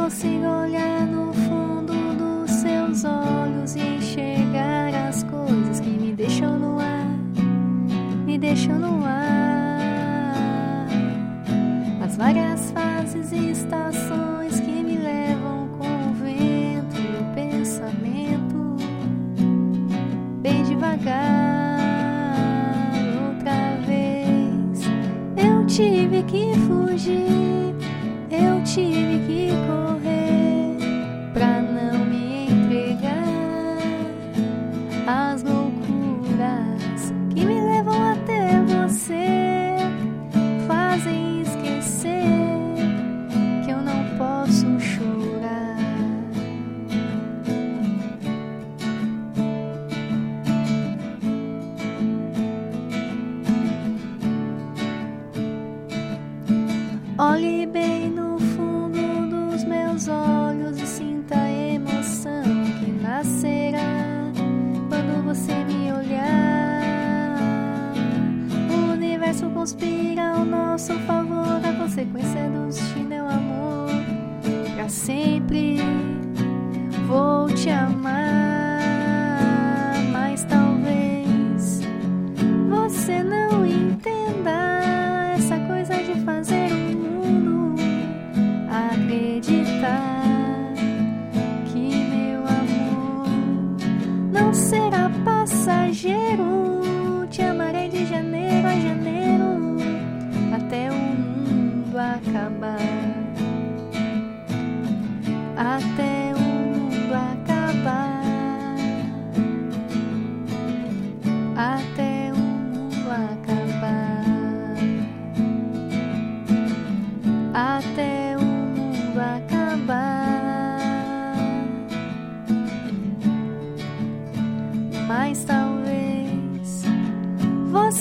consigo 0.00 0.46
olhar 0.46 1.06
no 1.06 1.30
fundo 1.30 1.92
dos 2.16 2.50
seus 2.50 3.04
olhos 3.04 3.76
e 3.76 3.80
enxergar 3.80 4.94
as 5.08 5.22
coisas 5.24 5.78
que 5.78 5.90
me 5.90 6.14
deixam 6.14 6.58
no 6.58 6.80
ar, 6.80 7.06
me 8.24 8.38
deixam 8.38 8.78
no 8.78 9.04
ar. 9.04 10.88
As 12.02 12.16
várias 12.16 12.70
fases 12.70 13.30
e 13.30 13.50
estações 13.50 14.58
que 14.60 14.82
me 14.82 14.96
levam 14.96 15.68
com 15.78 16.10
o 16.10 16.14
vento 16.14 16.96
e 16.96 17.20
o 17.20 17.34
pensamento, 17.34 18.76
bem 20.40 20.62
devagar. 20.62 21.78
Outra 23.28 23.76
vez 23.86 24.80
eu 25.36 25.66
tive 25.66 26.22
que 26.22 26.54
fugir 26.60 27.60
eu 28.30 28.62
tive 28.62 29.18
que 29.26 29.48
correr 29.66 30.29
bem 57.70 58.10
no 58.10 58.38
fundo 58.38 59.50
dos 59.50 59.64
meus 59.64 60.08
olhos 60.08 60.78
e 60.78 60.86
sinta 60.86 61.36
a 61.36 61.50
emoção 61.50 62.42
que 62.78 62.90
nascerá 62.90 64.32
quando 64.88 65.24
você 65.24 65.52
me 65.64 65.92
olhar. 65.92 67.38
O 68.70 68.92
universo 68.92 69.48
conspira 69.50 70.32
ao 70.32 70.44
nosso 70.44 70.92
favor, 71.00 71.60
a 71.64 71.72
consequência 71.74 72.48
do 72.50 72.66
destino 72.66 73.14
é 73.14 73.22
o 73.22 73.28
amor. 73.28 73.90
Pra 74.74 74.88
sempre 74.88 75.69
passageiro. 96.30 97.26
Te 97.30 97.42
amarei 97.42 97.88
de 97.88 98.06
janeiro 98.06 98.66
a 98.66 98.74
janeiro 98.74 99.76
até 100.54 100.90
o 100.90 100.94
mundo 100.94 101.96
acabar. 101.96 102.78
Até 105.56 106.09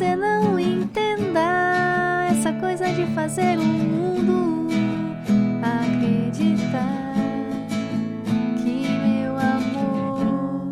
você 0.00 0.16
não 0.16 0.58
entenda 0.58 2.28
essa 2.30 2.54
coisa 2.54 2.90
de 2.90 3.04
fazer 3.14 3.58
o 3.58 3.62
mundo 3.62 4.66
acreditar 5.62 7.12
que 8.62 8.88
meu 8.88 9.36
amor 9.36 10.70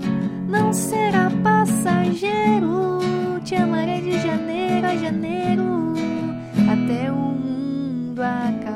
não 0.49 0.73
será 0.73 1.31
passageiro. 1.43 3.01
Te 3.45 3.55
amarei 3.57 4.01
de 4.01 4.19
janeiro 4.19 4.87
a 4.87 4.97
janeiro 4.97 5.93
até 6.73 7.13
o 7.13 7.17
mundo 7.17 8.23
acabar. 8.23 8.68